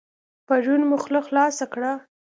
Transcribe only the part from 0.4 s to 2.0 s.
پرون مو خوله خلاصه کړه.